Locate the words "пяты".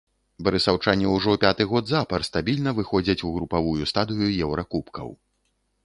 1.43-1.67